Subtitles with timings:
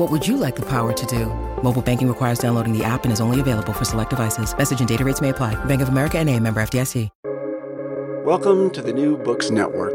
[0.00, 1.26] What would you like the power to do?
[1.62, 4.56] Mobile banking requires downloading the app and is only available for select devices.
[4.56, 5.62] Message and data rates may apply.
[5.66, 7.10] Bank of America and a member FDIC.
[8.24, 9.92] Welcome to the New Books Network.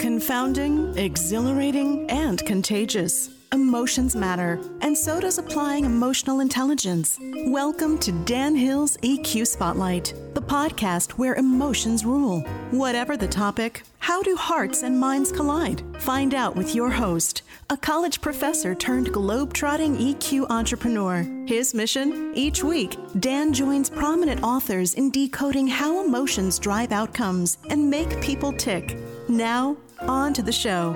[0.00, 3.30] Confounding, exhilarating, and contagious.
[3.52, 7.20] Emotions matter, and so does applying emotional intelligence.
[7.46, 12.40] Welcome to Dan Hill's EQ Spotlight, the podcast where emotions rule.
[12.72, 15.84] Whatever the topic, how do hearts and minds collide?
[16.00, 21.26] Find out with your host, a college professor turned globe-trotting EQ entrepreneur.
[21.46, 22.32] His mission?
[22.34, 28.52] Each week, Dan joins prominent authors in decoding how emotions drive outcomes and make people
[28.52, 28.98] tick.
[29.28, 30.94] Now, on to the show.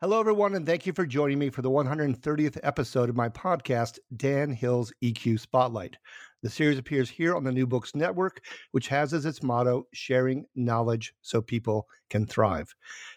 [0.00, 3.98] Hello, everyone, and thank you for joining me for the 130th episode of my podcast,
[4.14, 5.96] Dan Hill's EQ Spotlight.
[6.44, 10.44] The series appears here on the New Books Network, which has as its motto, sharing
[10.54, 12.74] knowledge so people can thrive.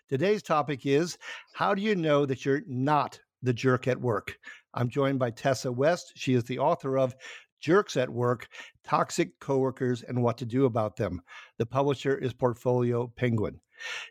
[0.08, 1.18] Today's topic is
[1.52, 4.38] How do you know that you're not the jerk at work?
[4.74, 6.14] I'm joined by Tessa West.
[6.16, 7.16] She is the author of
[7.60, 8.48] Jerks at Work
[8.86, 11.22] Toxic Coworkers and What to Do About Them.
[11.58, 13.60] The publisher is Portfolio Penguin.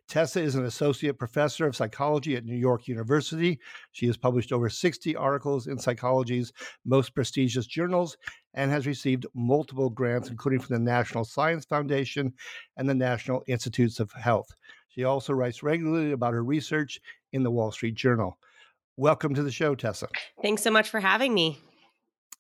[0.08, 3.58] Tessa is an associate professor of psychology at New York University.
[3.92, 6.52] She has published over 60 articles in psychology's
[6.84, 8.16] most prestigious journals
[8.54, 12.32] and has received multiple grants, including from the National Science Foundation
[12.76, 14.54] and the National Institutes of Health.
[14.88, 17.00] She also writes regularly about her research
[17.32, 18.38] in the Wall Street Journal.
[18.96, 20.08] Welcome to the show, Tessa.
[20.40, 21.58] Thanks so much for having me.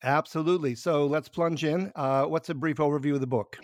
[0.02, 0.74] Absolutely.
[0.74, 1.90] So let's plunge in.
[1.96, 3.58] Uh, what's a brief overview of the book?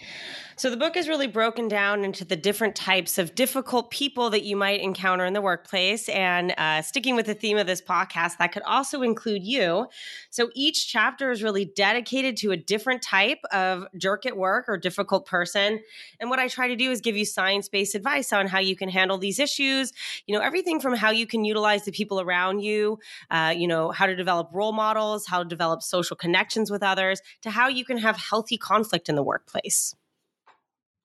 [0.57, 4.45] So, the book is really broken down into the different types of difficult people that
[4.45, 6.09] you might encounter in the workplace.
[6.09, 9.87] And uh, sticking with the theme of this podcast, that could also include you.
[10.31, 14.77] So, each chapter is really dedicated to a different type of jerk at work or
[14.77, 15.81] difficult person.
[16.21, 18.77] And what I try to do is give you science based advice on how you
[18.77, 19.93] can handle these issues.
[20.27, 22.99] You know, everything from how you can utilize the people around you,
[23.31, 27.21] uh, you know, how to develop role models, how to develop social connections with others,
[27.43, 29.95] to how you can have healthy conflict in the workplace.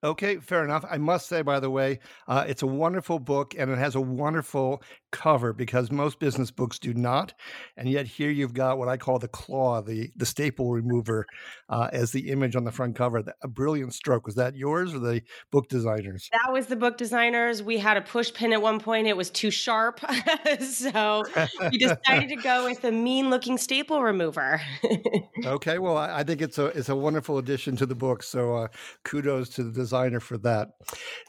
[0.04, 0.86] Okay, fair enough.
[0.88, 4.02] I must say, by the way, uh, it's a wonderful book and it has a
[4.02, 4.84] wonderful
[5.18, 7.34] cover because most business books do not.
[7.76, 11.26] And yet here you've got what I call the claw, the the staple remover,
[11.70, 13.24] uh, as the image on the front cover.
[13.42, 14.28] A brilliant stroke.
[14.28, 16.30] Was that yours or the book designers?
[16.32, 17.64] That was the book designers.
[17.64, 19.08] We had a push pin at one point.
[19.08, 20.00] It was too sharp,
[20.62, 21.24] so
[21.72, 24.62] we decided to go with a mean looking staple remover.
[25.46, 28.22] okay, well, I, I, think it's a it's a wonderful addition to the book.
[28.22, 28.68] So uh,
[29.04, 30.70] kudos to the designer for that.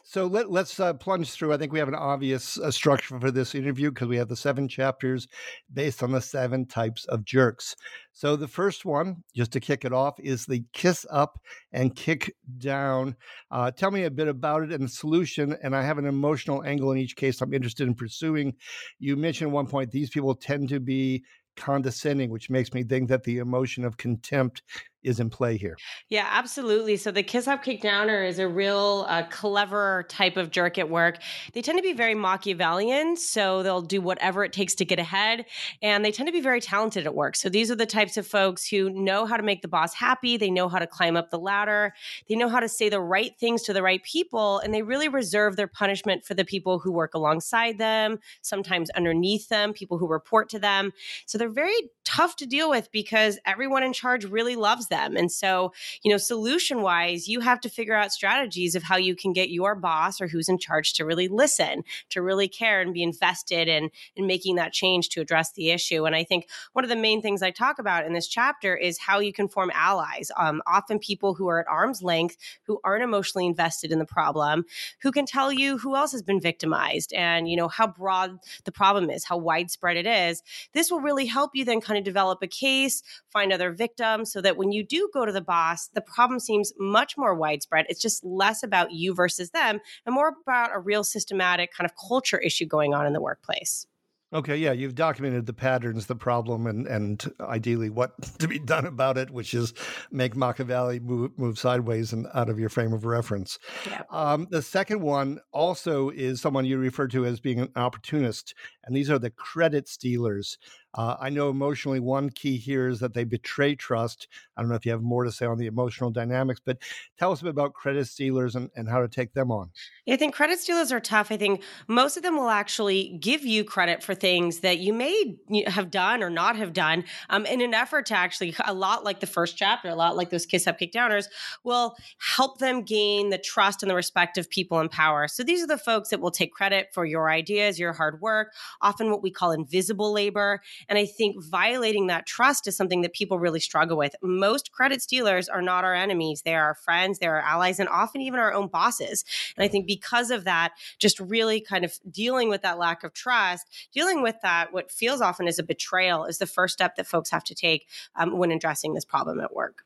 [0.05, 1.53] So let, us uh, plunge through.
[1.53, 4.37] I think we have an obvious uh, structure for this interview because we have the
[4.37, 5.27] seven chapters
[5.73, 7.75] based on the seven types of jerks.
[8.13, 11.39] So the first one, just to kick it off, is the kiss up
[11.73, 13.17] and kick down.
[13.51, 15.57] Uh, tell me a bit about it and the solution.
[15.63, 18.55] And I have an emotional angle in each case I'm interested in pursuing.
[18.99, 21.25] You mentioned one point these people tend to be
[21.57, 24.63] condescending, which makes me think that the emotion of contempt
[25.03, 25.77] is in play here.
[26.09, 26.97] Yeah, absolutely.
[26.97, 30.91] So the kiss up, kick downer is a real uh, clever type of jerk at
[30.91, 31.19] work.
[31.53, 35.47] They tend to be very Machiavellian, so they'll do whatever it takes to get ahead,
[35.83, 37.37] and they tend to be very talented at work.
[37.37, 40.37] So these are the types of folks who know how to make the boss happy.
[40.37, 41.95] They know how to climb up the ladder.
[42.29, 45.09] They know how to say the right things to the right people, and they really
[45.09, 50.09] reserve their punishment for the people who work alongside them, sometimes underneath them, people who
[50.09, 50.93] report to them.
[51.27, 54.98] So they're very tough to deal with because everyone in charge really loves them.
[54.99, 55.73] And so,
[56.03, 59.51] you know, solution wise, you have to figure out strategies of how you can get
[59.51, 63.69] your boss or who's in charge to really listen, to really care and be invested
[63.69, 66.05] in, in making that change to address the issue.
[66.05, 68.99] And I think one of the main things I talk about in this chapter is
[68.99, 70.31] how you can form allies.
[70.37, 74.65] Um, often people who are at arm's length, who aren't emotionally invested in the problem,
[75.03, 78.73] who can tell you who else has been victimized and, you know, how broad the
[78.73, 80.43] problem is, how widespread it is.
[80.73, 84.41] This will really help you then kind of develop a case, find other victims so
[84.41, 87.87] that when you you do go to the boss, the problem seems much more widespread.
[87.89, 91.97] It's just less about you versus them and more about a real systematic kind of
[92.09, 93.87] culture issue going on in the workplace.
[94.31, 98.85] Okay, yeah, you've documented the patterns, the problem, and and ideally what to be done
[98.85, 99.73] about it, which is
[100.11, 103.59] make Machiavelli move move sideways and out of your frame of reference.
[103.87, 104.03] Yeah.
[104.11, 108.55] Um, the second one also is someone you refer to as being an opportunist,
[108.85, 110.59] and these are the credit stealers.
[110.95, 114.27] Uh, I know emotionally, one key here is that they betray trust.
[114.57, 116.79] I don't know if you have more to say on the emotional dynamics, but
[117.19, 119.71] tell us a bit about credit stealers and, and how to take them on.
[120.07, 121.31] Yeah, I think credit stealers are tough.
[121.31, 125.37] I think most of them will actually give you credit for things that you may
[125.67, 129.21] have done or not have done um, in an effort to actually, a lot like
[129.21, 131.27] the first chapter, a lot like those kiss up, kick downers,
[131.65, 135.29] will help them gain the trust and the respect of people in power.
[135.29, 138.55] So these are the folks that will take credit for your ideas, your hard work,
[138.81, 140.63] often what we call invisible labor.
[140.89, 144.15] And I think violating that trust is something that people really struggle with.
[144.23, 146.43] Most credit stealers are not our enemies.
[146.43, 149.25] They are our friends, they're our allies, and often even our own bosses.
[149.57, 153.13] And I think because of that, just really kind of dealing with that lack of
[153.13, 157.07] trust, dealing with that, what feels often as a betrayal, is the first step that
[157.07, 159.85] folks have to take um, when addressing this problem at work.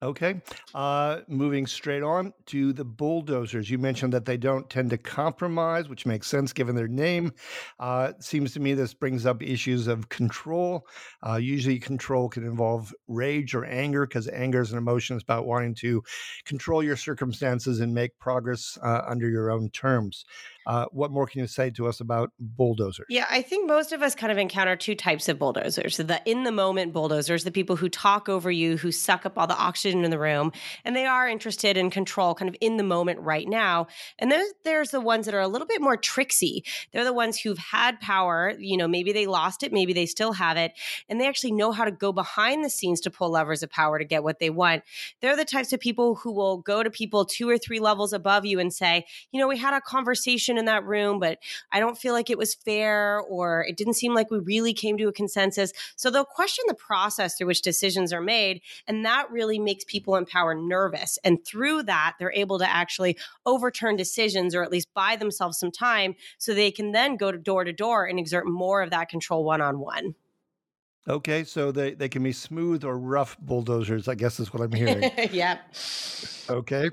[0.00, 0.40] Okay.
[0.76, 3.68] Uh, moving straight on to the bulldozers.
[3.68, 7.32] You mentioned that they don't tend to compromise, which makes sense given their name.
[7.80, 10.86] Uh, seems to me this brings up issues of control.
[11.26, 15.16] Uh, usually, control can involve rage or anger because anger is an emotion.
[15.16, 16.00] It's about wanting to
[16.44, 20.24] control your circumstances and make progress uh, under your own terms.
[20.68, 23.06] Uh, what more can you say to us about bulldozers?
[23.08, 25.96] Yeah, I think most of us kind of encounter two types of bulldozers.
[25.96, 29.46] The in the moment bulldozers, the people who talk over you, who suck up all
[29.46, 30.52] the oxygen in the room,
[30.84, 33.86] and they are interested in control kind of in the moment right now.
[34.18, 36.64] And then there's the ones that are a little bit more tricksy.
[36.92, 40.32] They're the ones who've had power, you know, maybe they lost it, maybe they still
[40.32, 40.72] have it,
[41.08, 43.98] and they actually know how to go behind the scenes to pull levers of power
[43.98, 44.82] to get what they want.
[45.22, 48.44] They're the types of people who will go to people two or three levels above
[48.44, 51.38] you and say, you know, we had a conversation in that room, but
[51.72, 54.98] I don't feel like it was fair or it didn't seem like we really came
[54.98, 55.72] to a consensus.
[55.96, 58.60] So they'll question the process through which decisions are made.
[58.86, 61.18] And that really makes people in power nervous.
[61.24, 63.16] And through that, they're able to actually
[63.46, 67.38] overturn decisions or at least buy themselves some time so they can then go to
[67.38, 70.14] door to door and exert more of that control one on one.
[71.08, 74.72] Okay, so they, they can be smooth or rough bulldozers, I guess is what I'm
[74.74, 75.10] hearing.
[75.32, 75.60] yep.
[76.50, 76.90] Okay.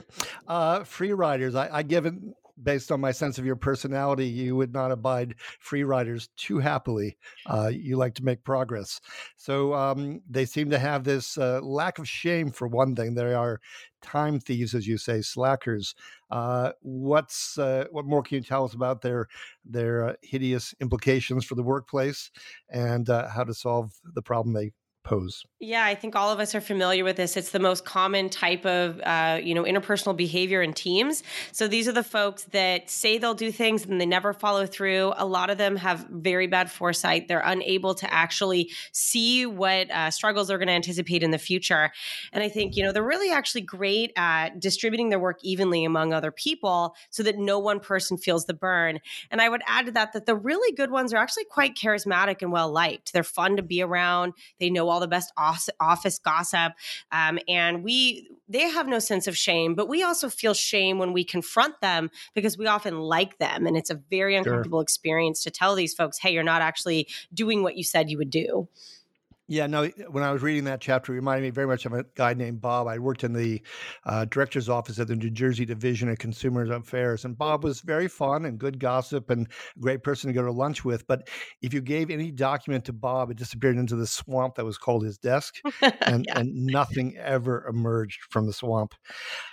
[0.48, 2.14] Uh, free riders, I, I give it
[2.62, 7.18] based on my sense of your personality, you would not abide free riders too happily.
[7.46, 9.02] Uh, you like to make progress.
[9.38, 13.16] So um, they seem to have this uh, lack of shame, for one thing.
[13.16, 13.60] They are
[14.02, 15.96] time thieves, as you say, slackers.
[16.30, 19.28] Uh, what's uh, what more can you tell us about their
[19.66, 22.32] their uh, hideous implications for the workplace
[22.70, 24.72] and uh, how to solve the problem they
[25.06, 25.46] pose?
[25.60, 27.38] Yeah, I think all of us are familiar with this.
[27.38, 31.24] It's the most common type of, uh, you know, interpersonal behavior in teams.
[31.54, 35.14] So these are the folks that say they'll do things and they never follow through.
[35.16, 37.28] A lot of them have very bad foresight.
[37.28, 41.92] They're unable to actually see what uh, struggles they're going to anticipate in the future.
[42.34, 46.12] And I think, you know, they're really actually great at distributing their work evenly among
[46.12, 49.00] other people so that no one person feels the burn.
[49.32, 52.42] And I would add to that that the really good ones are actually quite charismatic
[52.42, 53.14] and well liked.
[53.14, 54.34] They're fun to be around.
[54.60, 56.74] They know all the best office gossip,
[57.12, 61.14] um, and we they have no sense of shame, but we also feel shame when
[61.14, 64.84] we confront them because we often like them, and it's a very uncomfortable sure.
[64.84, 68.30] experience to tell these folks, "Hey, you're not actually doing what you said you would
[68.30, 68.68] do."
[69.48, 72.04] Yeah, no, when I was reading that chapter, it reminded me very much of a
[72.16, 72.88] guy named Bob.
[72.88, 73.62] I worked in the
[74.04, 78.08] uh, director's office at the New Jersey Division of Consumer Affairs, and Bob was very
[78.08, 81.06] fun and good gossip and a great person to go to lunch with.
[81.06, 81.30] But
[81.62, 85.04] if you gave any document to Bob, it disappeared into the swamp that was called
[85.04, 85.58] his desk,
[86.02, 86.40] and, yeah.
[86.40, 88.96] and nothing ever emerged from the swamp.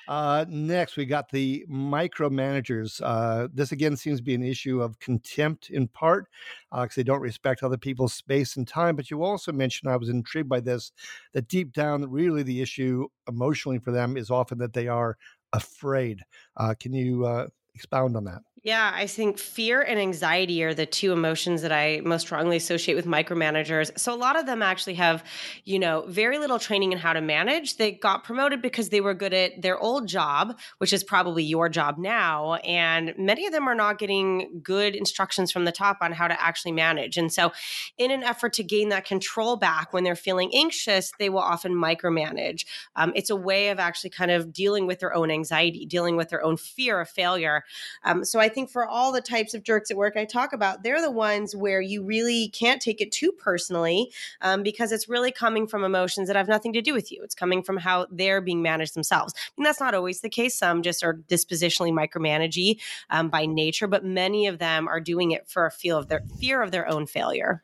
[0.09, 3.01] Uh, next, we got the micromanagers.
[3.05, 6.29] Uh, this again seems to be an issue of contempt in part
[6.71, 8.97] because uh, they don't respect other people's space and time.
[8.97, 10.93] But you also mentioned, I was intrigued by this,
[11.35, 15.17] that deep down, really the issue emotionally for them is often that they are
[15.53, 16.21] afraid.
[16.57, 18.43] Uh, can you uh, expound on that?
[18.65, 22.95] Yeah, I think fear and anxiety are the two emotions that I most strongly associate
[22.95, 23.99] with micromanagers.
[23.99, 25.25] So a lot of them actually have,
[25.65, 27.77] you know, very little training in how to manage.
[27.77, 31.69] They got promoted because they were good at their old job, which is probably your
[31.69, 36.13] job now, and many of them are not getting good instructions from the top on
[36.13, 37.17] how to actually manage.
[37.17, 37.51] And so
[37.99, 41.73] in an effort to gain that control back when they're feeling anxious, they will often
[41.75, 42.65] micromanage.
[42.95, 46.29] Um, it's a way of actually kind of dealing with their own anxiety, dealing with
[46.29, 47.65] their own fear of failure.
[48.05, 50.85] Um, so I think for all the types of jerks at work I talk about,
[50.85, 55.33] they're the ones where you really can't take it too personally um, because it's really
[55.33, 57.21] coming from emotions that have nothing to do with you.
[57.25, 59.35] It's coming from how they're being managed themselves.
[59.57, 60.55] And that's not always the case.
[60.55, 62.81] Some just are dispositionally micromanagey
[63.11, 66.23] um, by nature, but many of them are doing it for a feel of their
[66.39, 67.63] fear of their own failure.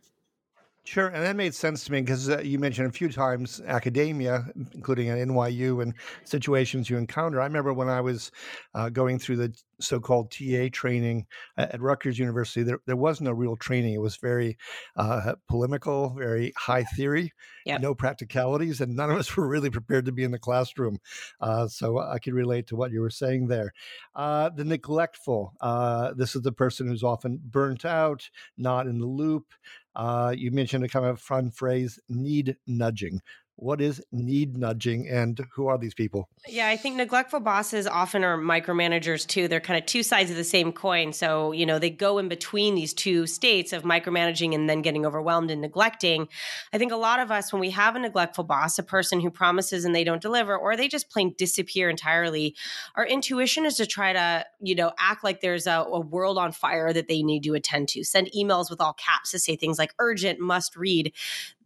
[0.88, 4.47] Sure, and that made sense to me because uh, you mentioned a few times academia,
[4.73, 5.92] including at NYU and
[6.25, 7.42] situations you encounter.
[7.42, 8.33] I remember when I was
[8.75, 11.26] uh, going through the so-called TA training
[11.59, 13.92] at Rutgers University, there, there was no real training.
[13.92, 14.57] It was very
[14.97, 17.35] uh, polemical, very high theory,
[17.66, 17.83] yep.
[17.83, 21.00] no practicalities, and none of us were really prepared to be in the classroom.
[21.38, 23.75] Uh, so I could relate to what you were saying there.
[24.14, 25.52] Uh, the neglectful.
[25.61, 29.52] Uh, this is the person who's often burnt out, not in the loop.
[29.99, 33.21] Uh, you mentioned a kind of fun phrase, need nudging
[33.59, 36.29] what is need nudging and who are these people?
[36.47, 39.49] Yeah, I think neglectful bosses often are micromanagers too.
[39.49, 41.12] They're kind of two sides of the same coin.
[41.12, 45.05] So, you know, they go in between these two states of micromanaging and then getting
[45.05, 46.29] overwhelmed and neglecting.
[46.73, 49.31] I think a lot of us, when we have a neglectful boss, a person who
[49.31, 52.55] promises and they don't deliver, or they just plain disappear entirely,
[52.95, 56.53] our intuition is to try to, you know, act like there's a, a world on
[56.53, 59.79] fire that they need to attend to, send emails with all caps to say things
[59.79, 61.12] like urgent, must read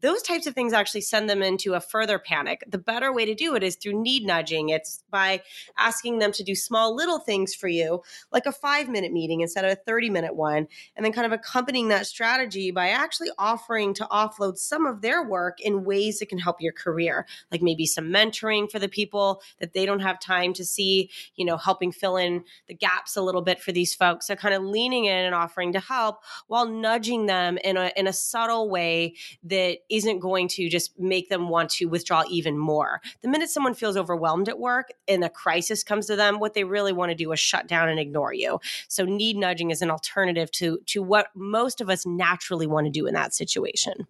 [0.03, 2.65] those types of things actually send them into a further panic.
[2.69, 4.69] The better way to do it is through need nudging.
[4.69, 5.43] It's by
[5.79, 9.65] asking them to do small little things for you, like a five minute meeting instead
[9.65, 10.67] of a 30 minute one,
[10.97, 15.23] and then kind of accompanying that strategy by actually offering to offload some of their
[15.23, 19.41] work in ways that can help your career, like maybe some mentoring for the people
[19.61, 23.23] that they don't have time to see, you know, helping fill in the gaps a
[23.23, 24.27] little bit for these folks.
[24.27, 28.09] So kind of leaning in and offering to help while nudging them in a in
[28.09, 33.01] a subtle way that isn't going to just make them want to withdraw even more.
[33.21, 36.65] The minute someone feels overwhelmed at work and a crisis comes to them, what they
[36.65, 38.59] really want to do is shut down and ignore you.
[38.89, 42.91] So need nudging is an alternative to to what most of us naturally want to
[42.91, 44.07] do in that situation.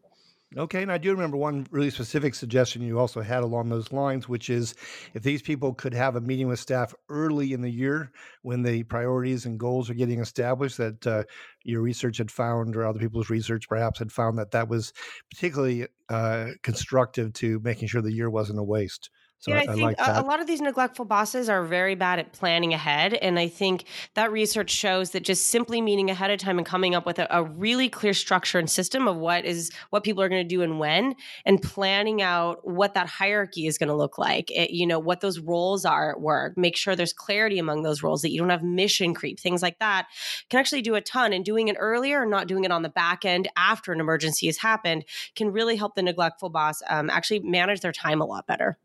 [0.54, 4.28] Okay, and I do remember one really specific suggestion you also had along those lines,
[4.28, 4.74] which is
[5.14, 8.82] if these people could have a meeting with staff early in the year when the
[8.82, 11.24] priorities and goals are getting established, that uh,
[11.64, 14.92] your research had found, or other people's research perhaps had found that that was
[15.30, 19.08] particularly uh, constructive to making sure the year wasn't a waste.
[19.42, 21.96] So yeah, I, I think like a, a, lot of these neglectful bosses are very
[21.96, 23.14] bad at planning ahead.
[23.14, 26.94] And I think that research shows that just simply meeting ahead of time and coming
[26.94, 30.28] up with a, a really clear structure and system of what is what people are
[30.28, 34.16] going to do and when, and planning out what that hierarchy is going to look
[34.16, 34.48] like.
[34.52, 36.56] It, you know, what those roles are at work.
[36.56, 39.80] Make sure there's clarity among those roles, that you don't have mission creep, things like
[39.80, 40.06] that
[40.50, 41.32] can actually do a ton.
[41.32, 44.46] And doing it earlier and not doing it on the back end after an emergency
[44.46, 48.46] has happened can really help the neglectful boss um, actually manage their time a lot
[48.46, 48.78] better.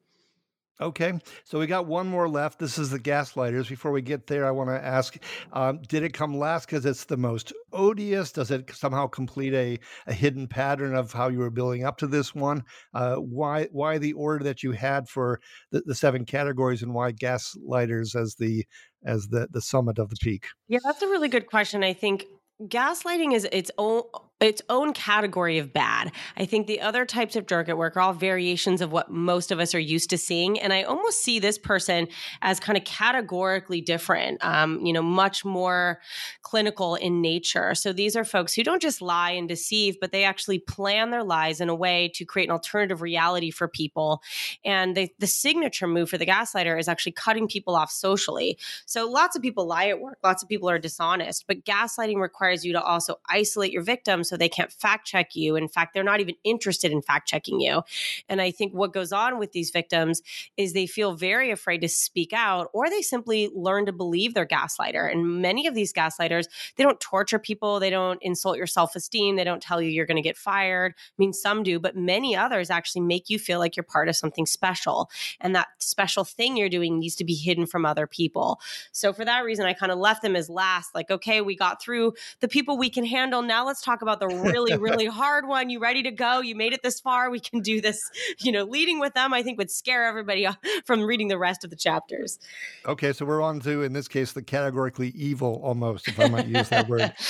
[0.79, 2.59] Okay, so we got one more left.
[2.59, 3.67] This is the gaslighters.
[3.67, 5.17] Before we get there, I want to ask
[5.53, 8.31] um, Did it come last because it's the most odious?
[8.31, 12.07] Does it somehow complete a, a hidden pattern of how you were building up to
[12.07, 12.63] this one?
[12.93, 15.39] Uh, why why the order that you had for
[15.71, 18.63] the, the seven categories and why gaslighters as the
[19.03, 20.45] as the, the summit of the peak?
[20.67, 21.83] Yeah, that's a really good question.
[21.83, 22.25] I think
[22.65, 24.03] gaslighting is its own
[24.39, 26.11] its own category of bad.
[26.37, 29.51] I think the other types of jerk at work are all variations of what most
[29.51, 30.59] of us are used to seeing.
[30.59, 32.07] And I almost see this person
[32.41, 35.99] as kind of categorically different, um, you know, much more
[36.43, 37.73] clinical in nature.
[37.73, 41.23] So these are folks who don't just lie and deceive, but they actually plan their
[41.23, 44.21] lies in a way to create an alternative reality for people.
[44.63, 48.59] And they, the signature move for the gaslighter is actually cutting people off socially.
[48.85, 52.63] So lots of people lie at work, lots of people are dishonest, but gaslighting requires
[52.63, 55.55] you to also isolate your victims so they can't fact check you.
[55.55, 57.81] In fact, they're not even interested in fact checking you.
[58.29, 60.21] And I think what goes on with these victims
[60.57, 64.45] is they feel very afraid to speak out or they simply learn to believe their
[64.45, 65.11] gaslighter.
[65.11, 69.35] And many of these gaslighters, they don't torture people, they don't insult your self esteem,
[69.35, 70.93] they don't tell you you're going to get fired.
[70.97, 74.15] I mean, some do, but many others actually make you feel like you're part of
[74.15, 75.09] something special.
[75.39, 78.59] And that special thing you're doing needs to be hidden from other people.
[78.91, 81.81] So for that reason, I kind of left them as last like, okay, we got
[81.81, 83.41] through the people we can handle.
[83.41, 85.69] Now let's talk about about the really, really hard one.
[85.69, 86.41] You ready to go?
[86.41, 87.29] You made it this far.
[87.29, 87.99] We can do this.
[88.39, 90.47] You know, leading with them, I think, would scare everybody
[90.85, 92.39] from reading the rest of the chapters.
[92.85, 96.47] Okay, so we're on to, in this case, the categorically evil almost, if I might
[96.47, 97.13] use that word.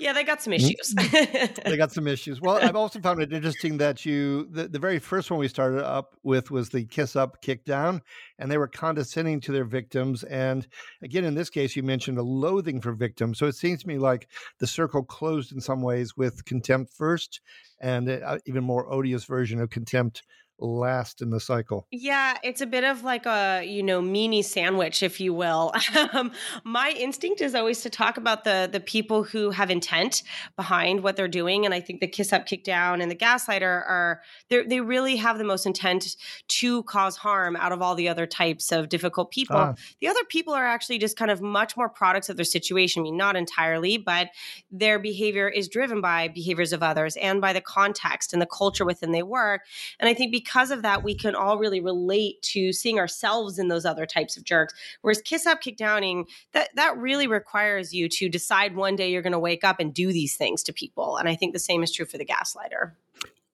[0.00, 0.64] Yeah, they got some mm-hmm.
[0.64, 1.58] issues.
[1.64, 2.40] they got some issues.
[2.40, 5.84] Well, I've also found it interesting that you, the, the very first one we started
[5.84, 8.00] up with was the kiss up, kick down,
[8.38, 10.24] and they were condescending to their victims.
[10.24, 10.66] And
[11.02, 13.38] again, in this case, you mentioned a loathing for victims.
[13.38, 14.28] So it seems to me like
[14.58, 17.42] the circle closed in some ways with contempt first,
[17.78, 20.22] and uh, even more odious version of contempt
[20.60, 21.86] last in the cycle?
[21.90, 25.72] Yeah, it's a bit of like a, you know, meanie sandwich, if you will.
[26.12, 26.32] Um,
[26.64, 30.22] my instinct is always to talk about the the people who have intent
[30.56, 31.64] behind what they're doing.
[31.64, 35.38] And I think the kiss up, kick down and the gaslighter are they really have
[35.38, 36.16] the most intent
[36.48, 39.56] to cause harm out of all the other types of difficult people.
[39.56, 39.74] Ah.
[40.00, 43.00] The other people are actually just kind of much more products of their situation.
[43.00, 44.30] I mean, not entirely, but
[44.70, 48.84] their behavior is driven by behaviors of others and by the context and the culture
[48.84, 49.62] within they work.
[49.98, 53.68] And I think because of that, we can all really relate to seeing ourselves in
[53.68, 54.74] those other types of jerks.
[55.02, 59.22] Whereas kiss up, kick downing, that that really requires you to decide one day you're
[59.22, 61.16] going to wake up and do these things to people.
[61.16, 62.92] And I think the same is true for the gaslighter.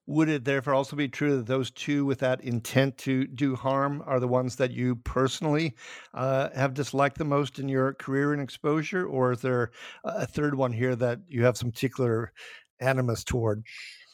[0.09, 4.03] Would it therefore also be true that those two with that intent to do harm
[4.07, 5.75] are the ones that you personally
[6.15, 9.05] uh, have disliked the most in your career and exposure?
[9.05, 9.73] Or is there
[10.05, 12.33] a third one here that you have some particular
[12.79, 13.65] animus toward?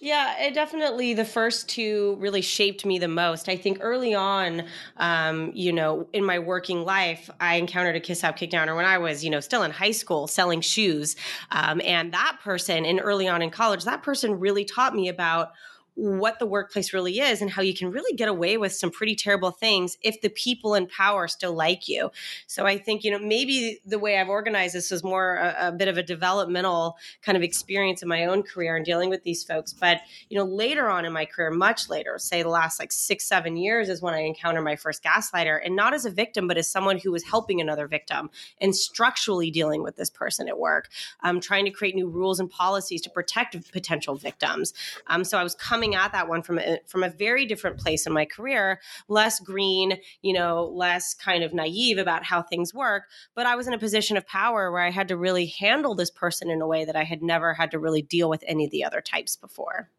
[0.04, 3.49] Yeah, it definitely the first two really shaped me the most.
[3.49, 4.64] I think early on,
[4.97, 8.85] um, you know, in my working life, I encountered a kiss up, kick downer when
[8.85, 11.14] I was, you know, still in high school selling shoes.
[11.52, 15.52] Um, and that person, and early on in college, that person really taught me about
[15.95, 19.15] what the workplace really is and how you can really get away with some pretty
[19.15, 22.11] terrible things if the people in power still like you.
[22.47, 25.73] So I think, you know, maybe the way I've organized this is more a, a,
[25.73, 29.45] bit of a developmental kind of experience in my own career and dealing with these
[29.45, 29.73] folks.
[29.75, 33.27] But, you know, later on in my career, much later, say the last like six,
[33.27, 36.57] seven years is when I encountered my first gaslighter and not as a victim, but
[36.57, 38.31] as someone who was helping another victim
[38.61, 40.89] and structurally dealing with this person at work,
[41.23, 44.73] um, trying to create new rules and policies to protect potential victims.
[45.07, 47.77] Um, so I was coming coming at that one from a, from a very different
[47.77, 52.73] place in my career, less green, you know, less kind of naive about how things
[52.73, 53.09] work.
[53.35, 56.09] But I was in a position of power where I had to really handle this
[56.09, 58.71] person in a way that I had never had to really deal with any of
[58.71, 59.91] the other types before.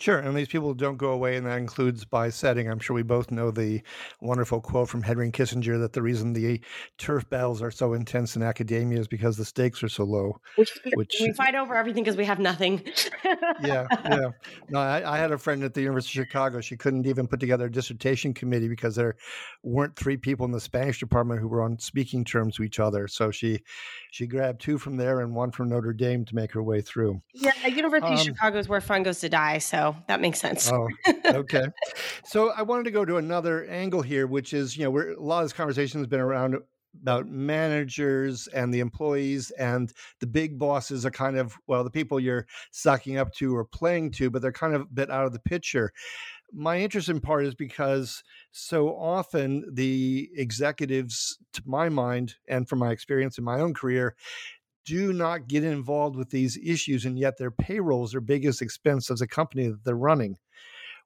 [0.00, 2.68] Sure, and these people don't go away, and that includes by setting.
[2.68, 3.82] I'm sure we both know the
[4.20, 6.60] wonderful quote from Henry Kissinger that the reason the
[6.98, 10.40] turf battles are so intense in academia is because the stakes are so low.
[10.56, 12.82] Which, which we fight over everything because we have nothing.
[13.62, 14.30] yeah, yeah.
[14.70, 16.60] No, I, I, had a friend at the University of Chicago.
[16.60, 19.16] She couldn't even put together a dissertation committee because there
[19.62, 23.06] weren't three people in the Spanish department who were on speaking terms with each other.
[23.06, 23.60] So she
[24.10, 27.20] she grabbed two from there and one from Notre Dame to make her way through.
[27.34, 29.58] Yeah, the University um, of Chicago is where fun goes to die.
[29.58, 30.70] So that makes sense.
[30.70, 30.88] oh,
[31.26, 31.66] okay.
[32.24, 35.20] So I wanted to go to another angle here, which is, you know, we're, a
[35.20, 36.56] lot of this conversation has been around
[37.00, 42.20] about managers and the employees and the big bosses are kind of well the people
[42.20, 45.32] you're sucking up to or playing to but they're kind of a bit out of
[45.32, 45.90] the picture
[46.52, 52.78] my interest in part is because so often the executives to my mind and from
[52.78, 54.14] my experience in my own career
[54.84, 59.10] do not get involved with these issues, and yet their payroll is their biggest expense
[59.10, 60.36] as a company that they're running.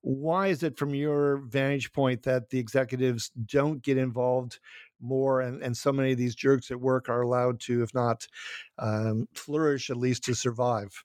[0.02, 4.60] Why is it, from your vantage point, that the executives don't get involved
[5.00, 8.26] more, and, and so many of these jerks at work are allowed to, if not
[8.78, 11.04] um, flourish, at least to survive?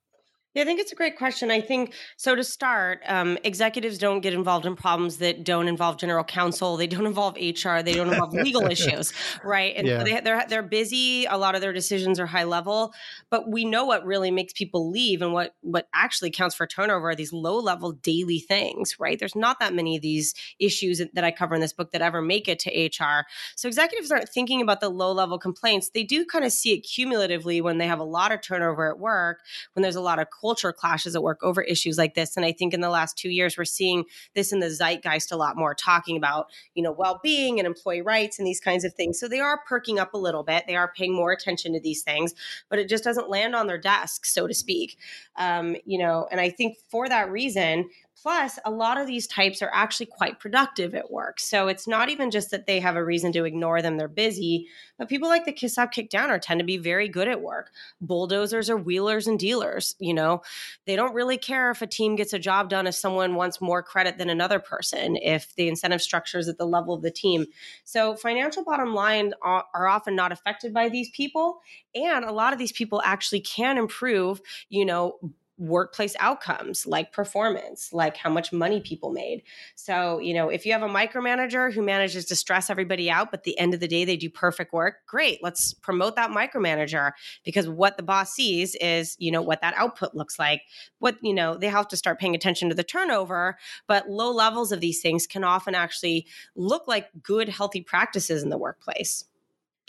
[0.53, 1.49] Yeah, I think it's a great question.
[1.49, 2.35] I think so.
[2.35, 6.75] To start, um, executives don't get involved in problems that don't involve general counsel.
[6.75, 7.81] They don't involve HR.
[7.81, 9.13] They don't involve legal issues,
[9.45, 9.73] right?
[9.77, 10.03] And yeah.
[10.03, 11.23] they, are they're, they're busy.
[11.23, 12.93] A lot of their decisions are high level,
[13.29, 17.11] but we know what really makes people leave and what what actually counts for turnover
[17.11, 19.17] are these low level daily things, right?
[19.17, 22.21] There's not that many of these issues that I cover in this book that ever
[22.21, 23.25] make it to HR.
[23.55, 25.91] So executives aren't thinking about the low level complaints.
[25.93, 28.99] They do kind of see it cumulatively when they have a lot of turnover at
[28.99, 29.39] work,
[29.73, 32.36] when there's a lot of culture clashes at work over issues like this.
[32.36, 35.38] And I think in the last two years, we're seeing this in the zeitgeist a
[35.38, 39.19] lot more, talking about, you know, well-being and employee rights and these kinds of things.
[39.19, 40.63] So they are perking up a little bit.
[40.65, 42.34] They are paying more attention to these things,
[42.69, 44.97] but it just doesn't land on their desk, so to speak.
[45.36, 47.89] Um, you know, and I think for that reason,
[48.21, 51.39] Plus, a lot of these types are actually quite productive at work.
[51.39, 54.67] So it's not even just that they have a reason to ignore them, they're busy,
[54.99, 57.41] but people like the kiss up, kick down are tend to be very good at
[57.41, 57.71] work.
[57.99, 59.95] Bulldozers are wheelers and dealers.
[59.97, 60.43] You know,
[60.86, 63.81] they don't really care if a team gets a job done if someone wants more
[63.81, 67.47] credit than another person, if the incentive structure is at the level of the team.
[67.86, 71.62] So financial bottom line are, are often not affected by these people.
[71.95, 75.17] And a lot of these people actually can improve, you know,
[75.62, 79.43] workplace outcomes like performance, like how much money people made.
[79.76, 83.43] So, you know, if you have a micromanager who manages to stress everybody out, but
[83.43, 85.38] the end of the day they do perfect work, great.
[85.43, 87.12] Let's promote that micromanager
[87.45, 90.63] because what the boss sees is, you know, what that output looks like.
[90.97, 94.71] What, you know, they have to start paying attention to the turnover, but low levels
[94.71, 99.26] of these things can often actually look like good, healthy practices in the workplace.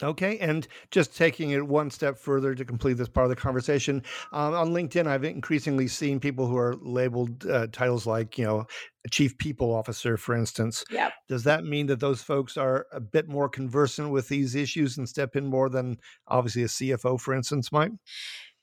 [0.03, 4.03] Okay, and just taking it one step further to complete this part of the conversation,
[4.31, 8.65] um, on LinkedIn, I've increasingly seen people who are labeled uh, titles like, you know,
[9.11, 10.83] chief people officer, for instance.
[10.89, 11.11] Yeah.
[11.29, 15.07] Does that mean that those folks are a bit more conversant with these issues and
[15.07, 17.91] step in more than obviously a CFO, for instance, might?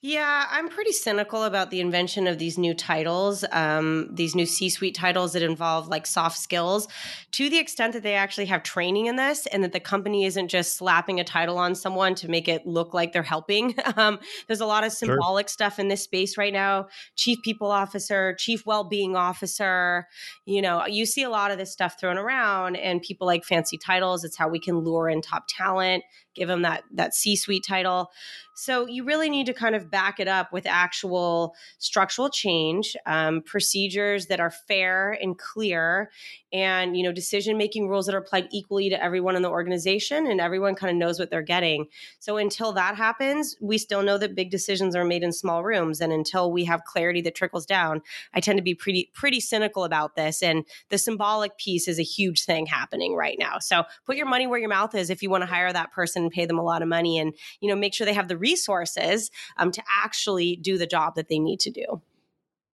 [0.02, 4.70] Yeah, I'm pretty cynical about the invention of these new titles, um, these new C
[4.70, 6.88] suite titles that involve like soft skills
[7.32, 10.48] to the extent that they actually have training in this and that the company isn't
[10.48, 13.74] just slapping a title on someone to make it look like they're helping.
[13.96, 15.52] Um, there's a lot of symbolic sure.
[15.52, 16.86] stuff in this space right now
[17.16, 20.06] chief people officer, chief well being officer.
[20.46, 23.76] You know, you see a lot of this stuff thrown around, and people like fancy
[23.76, 24.22] titles.
[24.22, 26.04] It's how we can lure in top talent
[26.40, 28.10] give them that that C-suite title.
[28.54, 33.40] So you really need to kind of back it up with actual structural change, um,
[33.40, 36.10] procedures that are fair and clear,
[36.52, 40.26] and you know decision making rules that are applied equally to everyone in the organization,
[40.26, 41.86] and everyone kind of knows what they're getting.
[42.18, 46.00] So until that happens, we still know that big decisions are made in small rooms,
[46.00, 48.00] and until we have clarity that trickles down,
[48.32, 50.42] I tend to be pretty pretty cynical about this.
[50.42, 53.58] And the symbolic piece is a huge thing happening right now.
[53.58, 56.29] So put your money where your mouth is if you want to hire that person
[56.30, 58.38] and pay them a lot of money and you know make sure they have the
[58.38, 62.00] resources um, to actually do the job that they need to do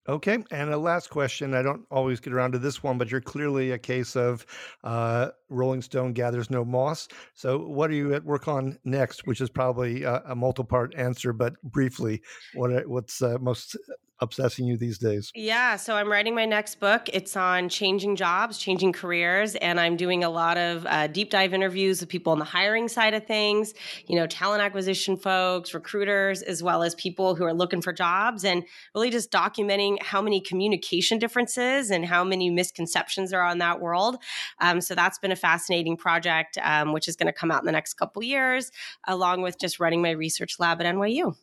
[0.08, 0.38] Okay.
[0.52, 1.54] And a last question.
[1.54, 4.46] I don't always get around to this one, but you're clearly a case of
[4.84, 7.08] uh, Rolling Stone gathers no moss.
[7.34, 9.26] So, what are you at work on next?
[9.26, 12.22] Which is probably a, a multiple part answer, but briefly,
[12.54, 13.76] what what's uh, most
[14.20, 15.30] obsessing you these days?
[15.34, 17.08] Yeah, so I'm writing my next book.
[17.12, 21.52] It's on changing jobs, changing careers, and I'm doing a lot of uh, deep dive
[21.52, 23.74] interviews with people on the hiring side of things,
[24.06, 28.44] you know, talent acquisition folks, recruiters, as well as people who are looking for jobs,
[28.44, 33.80] and really just documenting how many communication differences and how many misconceptions are on that
[33.80, 34.16] world.
[34.60, 37.66] Um, so that's been a fascinating project, um, which is going to come out in
[37.66, 38.70] the next couple years,
[39.06, 41.34] along with just running my research lab at NYU.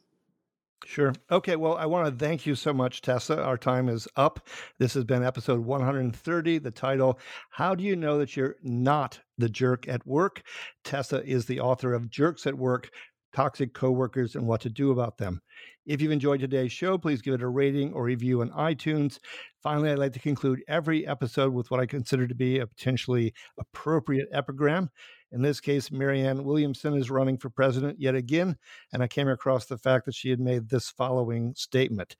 [0.85, 1.13] Sure.
[1.31, 1.55] Okay.
[1.55, 3.41] Well, I want to thank you so much, Tessa.
[3.41, 4.47] Our time is up.
[4.79, 6.57] This has been episode 130.
[6.59, 7.19] The title,
[7.49, 10.43] How Do You Know That You're Not the Jerk at Work?
[10.83, 12.89] Tessa is the author of Jerks at Work
[13.33, 15.41] Toxic Coworkers and What to Do About Them.
[15.85, 19.19] If you've enjoyed today's show, please give it a rating or review on iTunes.
[19.61, 23.33] Finally, I'd like to conclude every episode with what I consider to be a potentially
[23.59, 24.89] appropriate epigram.
[25.33, 28.55] In this case, Marianne Williamson is running for president yet again,
[28.93, 32.15] and I came across the fact that she had made this following statement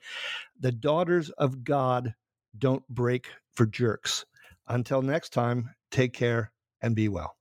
[0.60, 2.15] The daughters of God
[2.58, 4.26] don't brake for jerks.
[4.67, 7.36] Until next time, take care and be well.